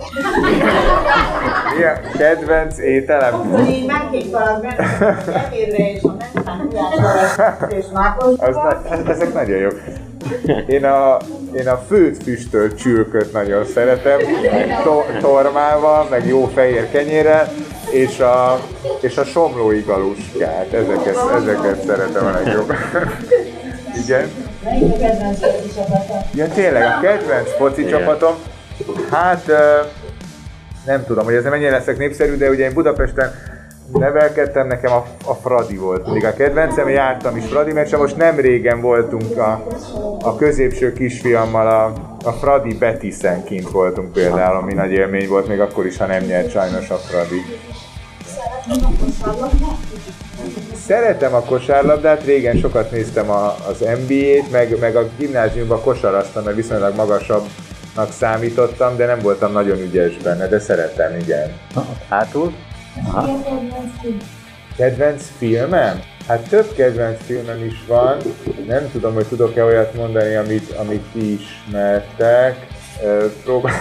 Mi 1.76 1.84
a 1.84 2.18
kedvenc 2.18 2.78
ételem? 2.78 3.64
Így 3.68 3.86
meghívtalak 3.86 4.64
ebédre 4.64 5.90
és 5.90 6.02
a 6.02 6.16
mentán 6.34 6.68
és 7.78 7.84
mákosba. 7.92 8.82
Hát 8.88 9.08
ezek 9.08 9.34
nagyon 9.34 9.58
jók. 9.58 9.80
Én 10.66 10.84
a, 10.84 11.16
én 11.56 11.68
a 11.68 11.76
főt 11.88 12.22
füstölt 12.22 12.78
csülköt 12.78 13.32
nagyon 13.32 13.64
szeretem, 13.64 14.18
to, 14.84 15.02
tormával, 15.20 16.06
meg 16.10 16.26
jó 16.26 16.44
fehér 16.44 16.90
kenyérrel, 16.90 17.48
és 17.90 18.20
a, 18.20 18.60
és 19.00 19.16
a 19.16 19.24
somlói 19.24 19.80
galuskát, 19.80 20.72
ezeket, 20.72 21.16
ezeket 21.36 21.84
szeretem 21.84 22.26
a 22.26 22.30
legjobb. 22.30 22.72
Igen. 24.04 24.30
Melyik 24.64 24.92
a 24.92 24.96
kedvenc 24.96 25.38
foci 25.38 25.74
csapatom? 25.74 26.16
Ja, 26.34 26.48
tényleg, 26.48 26.82
a 26.82 27.00
kedvenc 27.00 27.56
foci 27.56 27.80
Igen. 27.80 27.98
csapatom, 27.98 28.34
hát 29.10 29.46
nem 30.86 31.04
tudom, 31.04 31.24
hogy 31.24 31.34
ez 31.34 31.44
mennyire 31.44 31.70
leszek 31.70 31.98
népszerű, 31.98 32.36
de 32.36 32.48
ugye 32.50 32.64
én 32.64 32.74
Budapesten 32.74 33.32
nevelkedtem, 33.92 34.66
nekem 34.66 34.92
a, 34.92 35.04
a 35.24 35.34
Fradi 35.34 35.76
volt 35.76 36.12
még 36.12 36.24
a 36.24 36.32
kedvencem, 36.32 36.88
jártam 36.88 37.36
is 37.36 37.44
Fradi 37.44 37.72
meccsen, 37.72 37.98
most 37.98 38.16
nem 38.16 38.36
régen 38.36 38.80
voltunk 38.80 39.38
a, 39.38 39.66
a 40.20 40.36
középső 40.36 40.92
kisfiammal 40.92 41.66
a, 41.66 41.92
a 42.28 42.32
Fradi 42.32 42.74
Betiszen 42.74 43.44
kint 43.44 43.70
voltunk 43.70 44.12
például, 44.12 44.56
ami 44.56 44.72
nagy 44.72 44.90
élmény 44.90 45.28
volt, 45.28 45.48
még 45.48 45.60
akkor 45.60 45.86
is, 45.86 45.96
ha 45.96 46.06
nem 46.06 46.22
nyert 46.22 46.50
sajnos 46.50 46.90
a 46.90 46.96
Fradi. 46.96 47.42
Szeretem 50.86 51.34
a 51.34 51.40
kosárlabdát, 51.40 52.24
régen 52.24 52.56
sokat 52.56 52.90
néztem 52.90 53.30
a, 53.30 53.54
az 53.68 53.78
NBA-t, 53.78 54.50
meg, 54.50 54.78
meg 54.78 54.96
a 54.96 55.08
gimnáziumban 55.18 55.80
kosaraztam, 55.80 56.44
mert 56.44 56.56
viszonylag 56.56 56.94
magasabbnak 56.94 58.12
számítottam, 58.12 58.96
de 58.96 59.06
nem 59.06 59.18
voltam 59.18 59.52
nagyon 59.52 59.78
ügyes 59.78 60.16
benne, 60.16 60.46
de 60.46 60.58
szeretem, 60.58 61.18
igen. 61.18 61.52
Hátul? 62.08 62.52
Aha. 63.06 63.42
Kedvenc 64.76 65.22
filmem? 65.38 66.02
Hát 66.28 66.48
több 66.48 66.74
kedvenc 66.74 67.18
filmem 67.24 67.64
is 67.64 67.84
van, 67.86 68.16
nem 68.66 68.90
tudom, 68.92 69.14
hogy 69.14 69.26
tudok-e 69.26 69.64
olyat 69.64 69.94
mondani, 69.94 70.34
amit, 70.34 70.70
amit 70.70 71.04
ti 71.12 71.32
ismertek. 71.32 72.66
Próbál... 73.44 73.72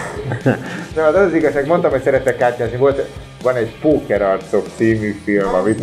Nem, 0.96 1.06
az 1.06 1.14
az 1.14 1.34
igazság, 1.34 1.66
mondtam, 1.66 1.90
hogy 1.90 2.02
szeretek 2.02 2.36
kártyázni. 2.36 2.76
Volt, 2.76 3.08
van 3.42 3.56
egy 3.56 3.78
Pókerarcok 3.80 4.66
című 4.76 5.20
film, 5.24 5.54
amit 5.54 5.78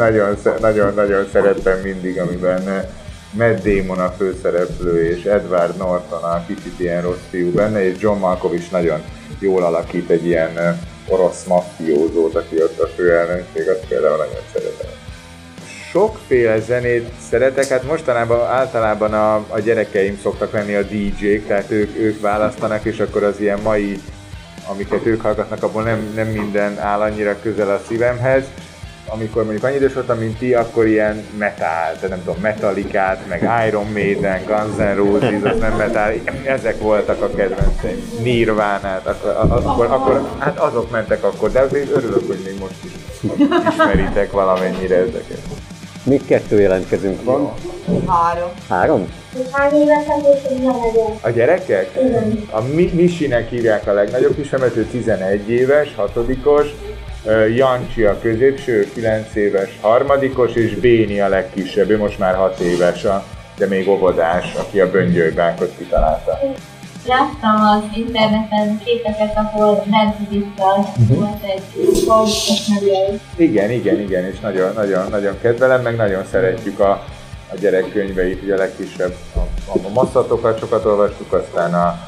nagyon-nagyon 0.59 1.27
szerettem 1.31 1.79
mindig, 1.79 2.19
amiben 2.19 2.89
Matt 3.31 3.63
Damon 3.63 3.99
a 3.99 4.11
főszereplő, 4.11 5.09
és 5.09 5.23
Edward 5.23 5.77
Norton 5.77 6.23
a 6.23 6.45
kicsit 6.47 6.79
ilyen 6.79 7.01
rossz 7.01 7.25
fiú 7.29 7.51
benne, 7.51 7.85
és 7.85 7.95
John 7.99 8.19
Malkovich 8.19 8.71
nagyon 8.71 9.01
jól 9.39 9.63
alakít 9.63 10.09
egy 10.09 10.25
ilyen 10.25 10.79
orosz 11.07 11.43
maffiózót, 11.47 12.35
aki 12.35 12.63
ott 12.63 12.79
a 12.79 12.87
főelnökség, 12.87 13.67
azt 13.67 13.87
például 13.87 14.17
nagyon 14.17 14.43
szeretem. 14.53 14.89
Sokféle 15.89 16.59
zenét 16.59 17.09
szeretek, 17.29 17.67
hát 17.67 17.83
mostanában 17.83 18.47
általában 18.47 19.13
a, 19.13 19.35
a 19.35 19.59
gyerekeim 19.59 20.19
szoktak 20.21 20.51
lenni 20.51 20.73
a 20.73 20.81
DJ-k, 20.81 21.47
tehát 21.47 21.71
ők, 21.71 21.97
ők 21.97 22.21
választanak, 22.21 22.85
és 22.85 22.99
akkor 22.99 23.23
az 23.23 23.39
ilyen 23.39 23.59
mai 23.59 23.99
amiket 24.67 25.05
ők 25.05 25.21
hallgatnak, 25.21 25.63
abból 25.63 25.83
nem, 25.83 26.11
nem 26.15 26.27
minden 26.27 26.79
áll 26.79 27.01
annyira 27.01 27.35
közel 27.41 27.69
a 27.69 27.81
szívemhez. 27.87 28.43
Amikor 29.05 29.43
mondjuk 29.43 29.63
annyi 29.63 29.75
idős 29.75 29.93
voltam, 29.93 30.17
mint 30.17 30.37
ti, 30.37 30.53
akkor 30.53 30.87
ilyen 30.87 31.23
metal, 31.37 31.91
tehát 31.93 32.09
nem 32.09 32.23
tudom, 32.23 32.41
Metallicát, 32.41 33.27
meg 33.27 33.67
Iron 33.67 33.91
Maiden, 33.91 34.45
Guns 34.45 34.75
N' 34.77 34.95
Roses, 34.95 35.43
az 35.43 35.59
nem 35.59 35.75
metal, 35.75 36.13
ezek 36.45 36.79
voltak 36.79 37.21
a 37.21 37.29
kedvenceim. 37.35 38.03
Nirvánát, 38.21 39.07
akkor, 39.07 39.35
akkor, 39.39 39.85
akkor, 39.85 40.29
hát 40.39 40.59
azok 40.59 40.91
mentek 40.91 41.23
akkor, 41.23 41.51
de 41.51 41.63
örülök, 41.71 42.27
hogy 42.27 42.41
még 42.45 42.59
most 42.59 42.83
is 42.83 42.91
ismeritek 43.69 44.31
valamennyire 44.31 44.95
ezeket. 44.95 45.41
Még 46.03 46.25
kettő 46.25 46.59
jelentkezünk 46.59 47.23
van. 47.23 47.53
Három. 48.07 48.49
Három? 48.69 49.07
Hány 49.51 49.71
legyen? 50.83 51.17
A 51.21 51.29
gyerekek? 51.29 51.89
Igen. 52.05 52.47
A 52.51 52.61
Mi- 52.61 52.91
Misinek 52.93 53.49
hívják 53.49 53.87
a 53.87 53.93
legnagyobb 53.93 54.35
kisemet, 54.35 54.75
ő 54.75 54.85
11 54.85 55.49
éves, 55.49 55.95
hatodikos, 55.95 56.67
Jancsi 57.55 58.03
a 58.03 58.19
középső, 58.19 58.87
9 58.93 59.35
éves, 59.35 59.77
harmadikos, 59.81 60.53
és 60.53 60.75
Béni 60.75 61.19
a 61.19 61.27
legkisebb, 61.27 61.89
ő 61.89 61.97
most 61.97 62.19
már 62.19 62.35
6 62.35 62.59
éves, 62.59 63.03
a, 63.03 63.23
de 63.57 63.67
még 63.67 63.89
óvodás, 63.89 64.53
aki 64.53 64.79
a 64.79 64.91
böngyölybánkot 64.91 65.71
kitalálta. 65.77 66.39
Láttam 67.07 67.65
az 67.65 67.97
interneten 67.97 68.81
képeket, 68.85 69.33
ahol 69.35 69.83
Bentvidikkal 69.89 70.85
volt 71.07 71.43
egy. 71.43 71.61
Igen, 73.35 73.71
igen, 73.71 73.99
igen, 73.99 74.25
és 74.25 74.39
nagyon, 74.39 74.73
nagyon, 74.73 75.09
nagyon 75.09 75.37
kedvelem, 75.41 75.81
meg 75.81 75.95
nagyon 75.95 76.23
szeretjük 76.31 76.79
a, 76.79 77.03
a 77.53 77.59
gyerekkönyveit, 77.59 78.43
ugye 78.43 78.53
a 78.53 78.57
legkisebb, 78.57 79.15
a, 79.35 79.39
a 79.87 79.89
masszatokat 79.93 80.59
sokat 80.59 80.85
olvastuk, 80.85 81.33
aztán 81.33 81.73
a, 81.73 81.99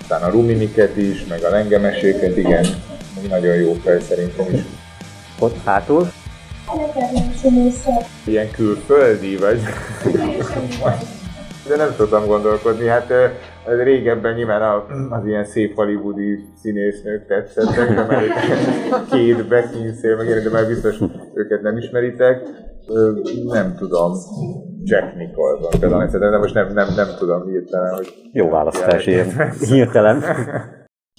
aztán 0.00 0.22
a 0.22 0.30
ruminiket 0.30 0.96
is, 0.96 1.24
meg 1.26 1.42
a 1.42 1.50
lengemeséket, 1.50 2.36
igen, 2.36 2.66
nagyon 3.28 3.54
jó 3.54 3.72
fej 3.72 4.00
szerintem 4.00 4.54
is. 4.54 4.60
Ott 5.38 5.56
hátul. 5.64 6.12
Ilyen 8.24 8.50
külföldi 8.50 9.36
vagy? 9.36 9.60
De 11.68 11.76
nem 11.76 11.94
tudtam 11.96 12.26
gondolkodni, 12.26 12.86
hát 12.86 13.12
régebben 13.64 14.34
nyilván 14.34 14.82
az 15.10 15.26
ilyen 15.26 15.44
szép 15.44 15.74
hollywoodi 15.74 16.44
színésznők 16.62 17.26
tetszettek, 17.26 17.94
már 18.08 18.24
két 19.10 19.48
Beckinsale, 19.48 20.14
meg 20.14 20.42
de 20.42 20.50
már 20.50 20.66
biztos 20.66 20.96
őket 21.34 21.62
nem 21.62 21.76
ismeritek. 21.76 22.40
Ö, 22.86 23.12
Nem 23.44 23.74
tudom, 23.76 24.12
Jack 24.82 25.14
Nicholson 25.16 25.80
például, 25.80 26.30
de 26.30 26.38
most 26.38 26.54
nem, 26.54 26.72
nem, 26.72 26.88
nem 26.96 27.06
tudom 27.18 27.46
hirtelen, 27.48 27.94
hogy... 27.94 28.08
Jó 28.32 28.48
választás, 28.48 29.06
ilyen 29.06 29.50
hirtelen. 29.60 30.18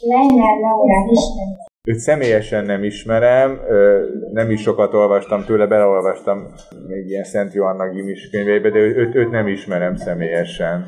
Leiner 0.02 0.58
Laurát 0.62 1.12
ismerem. 1.12 1.66
Őt 1.88 1.98
személyesen 1.98 2.66
nem 2.66 2.84
ismerem, 2.84 3.60
nem 4.32 4.52
is 4.52 4.62
sokat 4.62 4.94
olvastam 4.94 5.44
tőle, 5.46 5.68
beleolvastam 5.68 6.48
még 6.88 7.08
ilyen 7.08 7.24
Szent 7.24 7.54
Johanna 7.54 7.90
Gimis 7.90 8.30
könyveibe, 8.30 8.70
de 8.70 8.80
őt, 8.80 9.16
őt 9.16 9.32
nem 9.32 9.48
ismerem 9.48 9.96
személyesen. 9.96 10.88